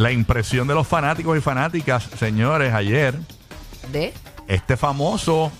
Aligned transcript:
La 0.00 0.10
impresión 0.12 0.66
de 0.66 0.72
los 0.72 0.86
fanáticos 0.86 1.36
y 1.36 1.42
fanáticas, 1.42 2.08
señores, 2.18 2.72
ayer, 2.72 3.14
¿De? 3.92 4.14
este 4.48 4.78
famoso 4.78 5.52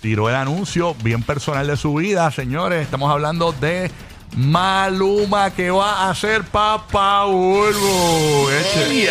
tiró 0.00 0.28
el 0.28 0.36
anuncio 0.36 0.94
bien 1.02 1.24
personal 1.24 1.66
de 1.66 1.76
su 1.76 1.94
vida, 1.94 2.30
señores. 2.30 2.84
Estamos 2.84 3.10
hablando 3.10 3.50
de 3.50 3.90
Maluma, 4.36 5.50
que 5.50 5.72
va 5.72 6.08
a 6.08 6.14
ser 6.14 6.44
papá 6.44 7.24
Bulbo. 7.24 8.46
Qué. 8.74 9.08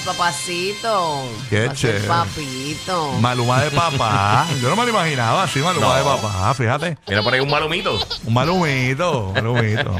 El 0.00 0.06
papacito. 0.06 1.22
Qué 1.50 1.66
Va 1.66 1.72
a 1.72 1.76
ser 1.76 1.92
chévere. 1.92 2.08
papito. 2.08 3.12
Maluma 3.20 3.60
de 3.62 3.70
papá. 3.70 4.46
Yo 4.62 4.70
no 4.70 4.76
me 4.76 4.84
lo 4.84 4.88
imaginaba 4.88 5.42
así, 5.42 5.58
Maluma 5.60 5.88
No. 5.88 5.94
de 5.94 6.02
papá, 6.04 6.54
fíjate. 6.54 6.96
Mira 7.06 7.22
por 7.22 7.34
ahí 7.34 7.40
un 7.40 7.50
malumito. 7.50 7.98
Un 8.24 8.32
malumito, 8.32 9.26
un 9.28 9.34
malumito. 9.34 9.94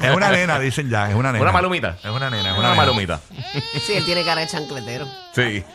Es 0.00 0.14
una 0.14 0.30
nena, 0.30 0.60
dicen 0.60 0.88
ya, 0.88 1.08
es 1.10 1.16
una 1.16 1.32
nena. 1.32 1.42
Una 1.42 1.50
malumita. 1.52 1.96
Es 2.04 2.10
una 2.10 2.30
nena, 2.30 2.52
es 2.52 2.58
Una 2.58 2.68
nena. 2.70 2.74
malumita. 2.74 3.20
Sí, 3.84 3.94
él 3.94 4.04
tiene 4.04 4.24
cara 4.24 4.42
de 4.42 4.46
chancletero. 4.46 5.06
Sí. 5.34 5.64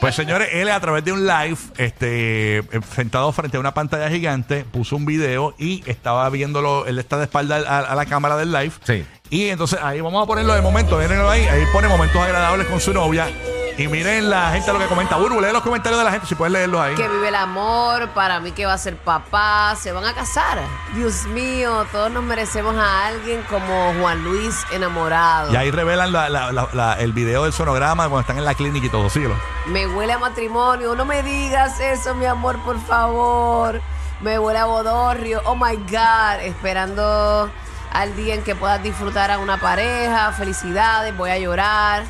Pues 0.00 0.14
señores, 0.14 0.48
él 0.52 0.68
a 0.70 0.78
través 0.78 1.04
de 1.04 1.10
un 1.12 1.26
live, 1.26 1.56
este, 1.76 2.58
eh, 2.58 2.62
sentado 2.94 3.32
frente 3.32 3.56
a 3.56 3.60
una 3.60 3.74
pantalla 3.74 4.08
gigante, 4.08 4.64
puso 4.64 4.94
un 4.94 5.06
video 5.06 5.54
y 5.58 5.82
estaba 5.90 6.28
viéndolo, 6.30 6.86
él 6.86 6.98
está 7.00 7.16
de 7.18 7.24
espalda 7.24 7.56
a, 7.66 7.78
a 7.80 7.94
la 7.96 8.06
cámara 8.06 8.36
del 8.36 8.52
live. 8.52 8.70
Sí. 8.84 9.04
Y 9.30 9.48
entonces 9.50 9.78
ahí 9.82 10.00
vamos 10.00 10.22
a 10.22 10.26
ponerlo 10.26 10.54
de 10.54 10.62
momento, 10.62 10.96
mírenlo 10.98 11.28
ahí, 11.28 11.44
ahí 11.46 11.64
pone 11.72 11.86
momentos 11.88 12.20
agradables 12.20 12.66
con 12.66 12.80
su 12.80 12.92
novia. 12.94 13.28
Y 13.76 13.86
miren 13.86 14.28
la 14.28 14.50
gente 14.50 14.72
lo 14.72 14.78
que 14.80 14.86
comenta. 14.86 15.14
Burbu, 15.16 15.40
lee 15.40 15.52
los 15.52 15.62
comentarios 15.62 16.00
de 16.00 16.04
la 16.04 16.10
gente 16.10 16.26
si 16.26 16.34
puedes 16.34 16.50
leerlos 16.52 16.80
ahí. 16.80 16.96
Que 16.96 17.06
vive 17.06 17.28
el 17.28 17.34
amor, 17.36 18.08
para 18.08 18.40
mí 18.40 18.50
que 18.50 18.66
va 18.66 18.72
a 18.72 18.78
ser 18.78 18.96
papá, 18.96 19.76
se 19.80 19.92
van 19.92 20.04
a 20.04 20.14
casar. 20.14 20.58
Dios 20.96 21.26
mío, 21.26 21.86
todos 21.92 22.10
nos 22.10 22.24
merecemos 22.24 22.74
a 22.76 23.06
alguien 23.06 23.40
como 23.48 23.94
Juan 24.00 24.24
Luis 24.24 24.64
enamorado. 24.72 25.52
Y 25.52 25.56
ahí 25.56 25.70
revelan 25.70 26.10
la- 26.10 26.28
la- 26.28 26.50
la- 26.50 26.68
la- 26.72 26.94
el 26.94 27.12
video 27.12 27.44
del 27.44 27.52
sonograma 27.52 28.08
cuando 28.08 28.20
están 28.22 28.38
en 28.38 28.46
la 28.46 28.54
clínica 28.54 28.86
y 28.86 28.90
todo, 28.90 29.08
síguelo. 29.10 29.36
Me 29.66 29.86
huele 29.86 30.14
a 30.14 30.18
matrimonio, 30.18 30.96
no 30.96 31.04
me 31.04 31.22
digas 31.22 31.78
eso, 31.78 32.16
mi 32.16 32.26
amor, 32.26 32.58
por 32.64 32.80
favor. 32.80 33.80
Me 34.22 34.40
huele 34.40 34.58
a 34.58 34.64
bodorrio, 34.64 35.40
oh 35.44 35.54
my 35.54 35.76
God, 35.76 36.40
esperando 36.42 37.48
al 37.98 38.14
día 38.16 38.34
en 38.34 38.44
que 38.44 38.54
puedas 38.54 38.80
disfrutar 38.82 39.30
a 39.30 39.38
una 39.38 39.58
pareja, 39.60 40.32
felicidades, 40.32 41.16
voy 41.16 41.30
a 41.30 41.38
llorar. 41.38 42.04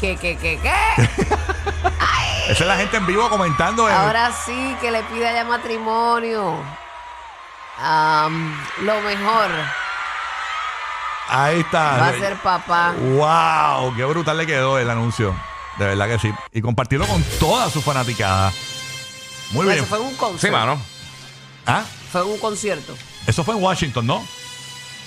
¿Qué, 0.00 0.16
qué, 0.16 0.36
qué, 0.36 0.58
qué? 0.60 0.74
Esa 2.52 2.64
es 2.64 2.66
la 2.66 2.76
gente 2.76 2.98
en 2.98 3.06
vivo 3.06 3.28
comentando. 3.30 3.88
eh. 3.88 3.92
Ahora 3.92 4.30
sí 4.32 4.76
que 4.80 4.90
le 4.90 5.02
pida 5.04 5.32
ya 5.32 5.44
matrimonio. 5.44 6.54
Am, 7.80 8.54
lo 8.82 9.00
mejor 9.02 9.50
Ahí 11.30 11.60
está. 11.60 11.96
va 11.98 12.08
a 12.08 12.12
ser 12.12 12.36
papá. 12.36 12.94
¡Wow! 12.98 13.94
¡Qué 13.96 14.04
brutal 14.04 14.36
le 14.36 14.46
quedó 14.46 14.78
el 14.78 14.90
anuncio! 14.90 15.34
De 15.78 15.86
verdad 15.86 16.06
que 16.08 16.18
sí. 16.18 16.34
Y 16.52 16.60
compartirlo 16.60 17.06
con 17.06 17.22
toda 17.38 17.70
su 17.70 17.80
fanaticada. 17.82 18.50
Muy 19.52 19.64
Pues 19.64 19.76
bien. 19.76 19.78
Eso 19.78 19.86
fue 19.86 19.98
en 19.98 20.04
un 20.04 20.10
Sí, 20.12 20.16
concierto. 20.18 20.58
mano. 20.58 20.80
¿Ah? 21.66 21.82
Fue 22.12 22.20
en 22.22 22.26
un 22.28 22.38
concierto. 22.38 22.94
Eso 23.28 23.44
fue 23.44 23.54
en 23.54 23.62
Washington, 23.62 24.06
¿no? 24.06 24.24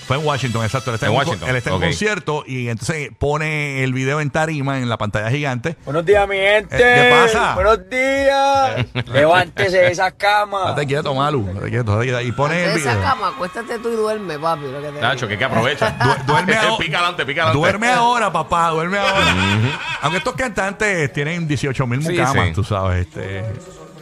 Fue 0.06 0.16
en 0.16 0.26
Washington, 0.26 0.64
exacto. 0.64 0.90
Él 0.90 0.94
está 0.94 1.06
En 1.06 1.12
Washington, 1.12 1.48
Él 1.48 1.56
está 1.56 1.70
en 1.70 1.80
concierto 1.80 2.42
y 2.44 2.68
entonces 2.68 3.10
pone 3.18 3.84
el 3.84 3.92
video 3.92 4.20
en 4.20 4.30
tarima 4.30 4.78
en 4.78 4.88
la 4.88 4.98
pantalla 4.98 5.30
gigante. 5.30 5.76
Buenos 5.84 6.04
días, 6.04 6.28
mi 6.28 6.36
gente. 6.36 6.76
Eh, 6.76 6.80
¿qué 6.80 7.10
pasa? 7.10 7.54
Buenos 7.54 7.88
días. 7.88 8.86
Levántese 9.12 9.78
de 9.78 9.92
esa 9.92 10.10
cama. 10.10 10.70
Date 10.70 10.86
quieto, 10.88 11.14
Malu. 11.14 11.44
Date 11.54 11.70
quieto, 11.70 11.92
date 11.94 12.04
quieto. 12.06 12.20
Y 12.20 12.32
pone 12.32 12.62
el 12.64 12.68
Antes 12.70 12.84
de 12.84 12.90
esa 12.90 12.98
video. 12.98 13.10
cama, 13.10 13.28
acuéstate 13.28 13.78
tú 13.78 13.88
y 13.90 13.96
duerme, 13.96 14.38
papi. 14.40 14.62
Lo 14.72 14.82
que 14.82 14.88
te 14.88 15.00
Nacho, 15.00 15.28
que, 15.28 15.38
que 15.38 15.44
aprovecha. 15.44 15.90
Du- 16.26 16.32
duerme 16.32 16.54
ahora. 16.56 16.76
pica 16.84 16.98
adelante, 16.98 17.24
pica 17.26 17.42
adelante. 17.42 17.58
Duerme 17.58 17.88
ahora, 17.92 18.32
papá, 18.32 18.68
duerme 18.70 18.98
ahora. 18.98 19.24
Aunque 20.02 20.18
estos 20.18 20.34
cantantes 20.34 21.12
tienen 21.12 21.46
18 21.46 21.86
mil 21.86 22.02
Sí, 22.02 22.10
mucamas, 22.10 22.48
sí. 22.48 22.52
tú 22.54 22.64
sabes. 22.64 23.06
Este, 23.06 23.44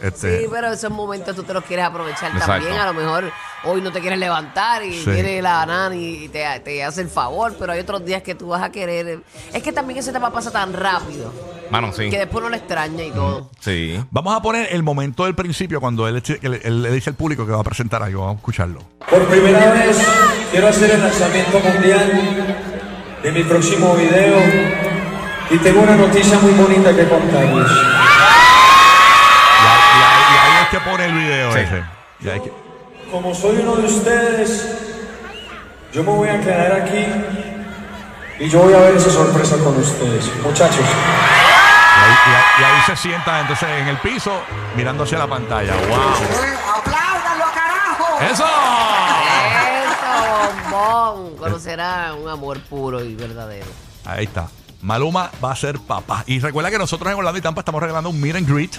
este, 0.01 0.39
Sí, 0.41 0.47
pero 0.51 0.71
esos 0.71 0.89
momentos 0.91 1.35
tú 1.35 1.43
te 1.43 1.53
los 1.53 1.63
quieres 1.63 1.85
aprovechar 1.85 2.31
Exacto. 2.31 2.47
también. 2.53 2.73
A 2.77 2.85
lo 2.85 2.93
mejor 2.93 3.31
hoy 3.63 3.81
no 3.81 3.91
te 3.91 3.99
quieres 4.01 4.17
levantar 4.19 4.83
y 4.83 4.93
Sí. 5.03 5.09
viene 5.11 5.41
la 5.41 5.65
nani 5.65 6.23
y 6.25 6.27
te, 6.29 6.43
te 6.61 6.83
hace 6.83 7.01
el 7.01 7.09
favor, 7.09 7.55
pero 7.59 7.73
hay 7.73 7.79
otros 7.79 8.03
días 8.03 8.21
que 8.23 8.35
tú 8.35 8.47
vas 8.49 8.61
a 8.63 8.71
querer. 8.71 9.19
Es 9.53 9.61
que 9.63 9.71
también 9.71 9.99
ese 9.99 10.11
tema 10.11 10.31
pasa 10.31 10.51
tan 10.51 10.73
rápido 10.73 11.31
Mano, 11.69 11.91
sí. 11.93 12.09
que 12.09 12.17
después 12.17 12.43
no 12.43 12.49
lo 12.49 12.55
extraña 12.55 13.03
y 13.03 13.11
todo. 13.11 13.49
Sí. 13.59 14.03
Vamos 14.11 14.35
a 14.35 14.41
poner 14.41 14.67
el 14.73 14.83
momento 14.83 15.25
del 15.25 15.35
principio 15.35 15.79
cuando 15.79 16.09
le- 16.09 16.21
él 16.63 16.81
le 16.81 16.91
dice 16.91 17.09
al 17.11 17.15
público 17.15 17.45
que 17.45 17.51
va 17.51 17.61
a 17.61 17.63
presentar 17.63 18.01
algo. 18.03 18.21
Vamos 18.21 18.35
a 18.35 18.39
escucharlo. 18.39 18.79
Por 19.09 19.25
primera 19.27 19.71
vez 19.71 19.97
quiero 20.51 20.67
hacer 20.67 20.91
el 20.91 21.01
lanzamiento 21.01 21.59
mundial 21.59 22.55
de 23.23 23.31
mi 23.31 23.43
próximo 23.43 23.93
video 23.95 24.39
y 25.51 25.57
tengo 25.57 25.81
una 25.81 25.95
noticia 25.95 26.39
muy 26.39 26.51
bonita 26.53 26.95
que 26.95 27.07
contarles. 27.07 27.69
Y 27.69 29.63
ahí, 29.63 29.79
y 29.93 30.37
ahí- 30.37 30.63
y 30.63 30.65
el 30.99 31.13
video 31.13 31.53
Sí. 31.53 31.59
ese. 31.59 31.83
Y 32.21 32.29
ahí 32.29 32.39
que- 32.41 32.53
Como 33.11 33.33
soy 33.35 33.57
uno 33.57 33.75
de 33.75 33.85
ustedes, 33.87 34.77
yo 35.93 36.03
me 36.03 36.11
voy 36.11 36.29
a 36.29 36.39
quedar 36.41 36.71
aquí 36.81 37.05
y 38.39 38.49
yo 38.49 38.59
voy 38.59 38.73
a 38.73 38.77
ver 38.79 38.95
esa 38.95 39.09
sorpresa 39.09 39.57
con 39.57 39.75
ustedes. 39.77 40.25
Muchachos, 40.43 40.79
y 40.79 40.81
ahí- 40.81 42.17
y 42.27 42.29
ahí- 42.29 42.43
y 42.59 42.63
ahí 42.63 42.81
se 42.87 42.95
sienta 42.95 43.39
entonces 43.41 43.69
en 43.69 43.87
el 43.87 43.97
piso 43.97 44.31
mirando 44.75 45.03
hacia 45.03 45.17
la 45.19 45.27
pantalla. 45.27 45.73
¡Wow! 45.73 45.97
¡Apláudanlo, 46.77 47.45
carajo! 47.53 48.19
¡Eso! 48.31 48.45
Eso, 49.83 50.71
bombón. 50.71 51.35
Conocerá 51.37 52.13
un 52.13 52.29
amor 52.29 52.59
puro 52.61 53.03
y 53.03 53.15
verdadero. 53.15 53.65
Ahí 54.05 54.25
está. 54.25 54.47
Maluma 54.81 55.29
va 55.43 55.51
a 55.51 55.55
ser 55.55 55.79
papá. 55.79 56.23
Y 56.25 56.39
recuerda 56.39 56.71
que 56.71 56.77
nosotros 56.79 57.11
en 57.11 57.17
Orlando 57.19 57.37
y 57.37 57.41
Tampa 57.41 57.61
estamos 57.61 57.81
regalando 57.81 58.09
un 58.09 58.19
meet 58.19 58.35
and 58.35 58.47
greet 58.49 58.71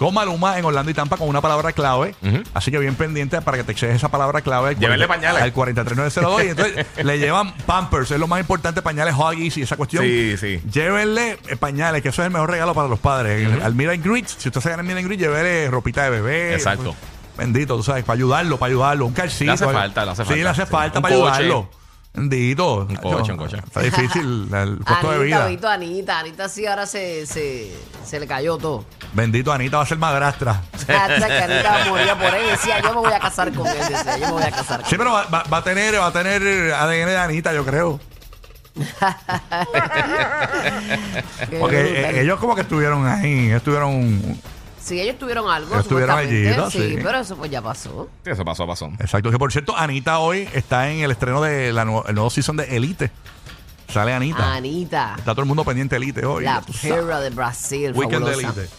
con 0.00 0.14
Maluma 0.14 0.58
en 0.58 0.64
Orlando 0.64 0.90
y 0.90 0.94
Tampa 0.94 1.16
con 1.18 1.28
una 1.28 1.40
palabra 1.42 1.72
clave. 1.72 2.14
Ujú. 2.22 2.42
Así 2.54 2.70
que 2.70 2.78
bien 2.78 2.94
pendiente 2.94 3.40
para 3.42 3.58
que 3.58 3.64
te 3.64 3.72
excedes 3.72 3.96
esa 3.96 4.08
palabra 4.08 4.40
clave. 4.40 4.70
al 4.70 4.76
Llévenle 4.78 5.06
40 5.06 5.08
pañales. 5.08 5.42
Al 5.42 5.52
43902. 5.52 6.42
y 6.42 6.48
entonces 6.50 7.04
le 7.04 7.18
llevan 7.18 7.52
Pampers, 7.66 8.10
es 8.10 8.18
lo 8.18 8.26
más 8.26 8.40
importante, 8.40 8.80
pañales 8.80 9.14
Huggies 9.14 9.58
y 9.58 9.62
esa 9.62 9.76
cuestión. 9.76 10.02
Sí, 10.02 10.36
sí. 10.38 10.60
Llévenle 10.72 11.38
eh, 11.48 11.56
pañales, 11.56 12.00
que 12.02 12.08
eso 12.08 12.22
es 12.22 12.26
el 12.26 12.32
mejor 12.32 12.50
regalo 12.50 12.72
para 12.74 12.88
los 12.88 12.98
padres. 12.98 13.46
El- 13.46 13.60
Al 13.62 13.74
meet 13.74 13.90
and 13.90 14.02
greet, 14.04 14.26
si 14.26 14.48
usted 14.48 14.60
se 14.62 14.70
gana 14.70 14.80
el 14.80 14.86
meet 14.88 14.96
and 14.98 15.06
greet, 15.06 15.20
llévele 15.20 15.70
ropita 15.70 16.02
de 16.04 16.10
bebé. 16.10 16.54
Exacto. 16.54 16.96
Bendito, 17.36 17.76
tú 17.76 17.82
sabes, 17.82 18.02
para 18.04 18.16
ayudarlo, 18.16 18.58
para 18.58 18.70
ayudarlo. 18.70 19.06
Un 19.06 19.12
calcito. 19.12 19.44
Le 19.44 19.52
hace 19.52 19.64
algo. 19.64 19.78
falta, 19.78 20.04
le 20.04 20.10
hace 20.12 20.22
Sí, 20.24 20.28
falta. 20.28 20.42
le 20.44 20.48
hace 20.50 20.62
Sí. 20.64 20.68
falta 20.70 20.98
Un 20.98 21.02
para 21.02 21.14
coche. 21.14 21.28
ayudarlo. 21.42 21.68
Bendito. 22.12 22.86
Un 22.88 22.96
coche, 22.96 23.32
un 23.32 23.38
coche. 23.38 23.58
Está 23.58 23.80
difícil 23.80 24.48
el 24.52 24.78
costo 24.84 25.12
de 25.12 25.18
vida. 25.24 25.46
Vito, 25.46 25.68
Anita. 25.68 26.18
Anita 26.18 26.48
sí 26.48 26.66
ahora 26.66 26.84
se, 26.86 27.24
se, 27.26 27.72
se 28.04 28.18
le 28.20 28.26
cayó 28.26 28.56
todo. 28.58 28.84
Bendito, 29.12 29.52
Anita 29.52 29.76
va 29.78 29.84
a 29.84 29.86
ser 29.86 29.98
madrastra. 29.98 30.60
Hasta 30.72 31.26
que 31.28 31.38
Anita 31.38 31.84
moría 31.88 32.18
por 32.18 32.34
él. 32.34 32.48
Decía, 32.50 32.80
yo 32.82 32.88
me 32.94 33.00
voy 33.00 33.12
a 33.12 33.20
casar 33.20 33.52
con 33.52 33.66
él. 33.66 33.74
Decía, 33.78 34.18
yo 34.18 34.26
me 34.26 34.32
voy 34.32 34.42
a 34.42 34.50
casar 34.50 34.80
con 34.80 34.88
Sí, 34.88 34.94
él. 34.96 34.98
pero 34.98 35.12
va, 35.12 35.24
va- 35.26 35.44
va 35.44 35.56
a 35.58 35.64
tener, 35.64 35.94
va 36.00 36.06
a 36.06 36.12
tener 36.12 36.42
ADN 36.72 37.06
de 37.06 37.16
Anita, 37.16 37.52
yo 37.54 37.64
creo. 37.64 38.00
Qué 41.50 41.58
Porque 41.58 41.82
brutal. 41.82 42.14
eh, 42.16 42.20
ellos 42.22 42.38
como 42.40 42.54
que 42.54 42.62
estuvieron 42.62 43.06
ahí, 43.06 43.50
estuvieron... 43.50 44.40
Sí, 44.82 45.00
ellos 45.00 45.18
tuvieron 45.18 45.50
algo. 45.50 45.74
Ellos 45.74 45.86
tuvieron 45.88 46.16
supuestamente, 46.16 46.48
allí, 46.50 46.56
¿no? 46.58 46.70
sí, 46.70 46.78
Sí. 46.96 46.98
pero 47.02 47.18
eso 47.18 47.36
pues 47.36 47.50
ya 47.50 47.60
pasó. 47.62 48.08
Sí, 48.24 48.30
eso 48.30 48.44
pasó, 48.44 48.66
pasó. 48.66 48.86
Exacto, 48.98 49.30
que 49.30 49.38
por 49.38 49.52
cierto, 49.52 49.76
Anita 49.76 50.18
hoy 50.20 50.48
está 50.54 50.90
en 50.90 51.00
el 51.00 51.10
estreno 51.10 51.40
de 51.42 51.72
la 51.72 51.84
nuevo, 51.84 52.06
el 52.06 52.14
nuevo 52.14 52.30
season 52.30 52.56
de 52.56 52.64
Elite. 52.76 53.10
Sale 53.88 54.12
Anita. 54.14 54.54
Anita, 54.54 55.14
Está 55.18 55.32
todo 55.32 55.42
el 55.42 55.48
mundo 55.48 55.64
pendiente 55.64 55.96
de 55.98 56.04
Elite 56.04 56.24
hoy. 56.24 56.44
la 56.44 56.60
ya 56.60 56.66
tú 56.66 56.72
sabes. 56.72 56.96
perra 56.96 57.20
de 57.20 57.30
Brasil, 57.30 57.92
Weekend 57.94 58.24
de 58.26 58.32
fabulosa. 58.32 58.60
Elite. 58.60 58.74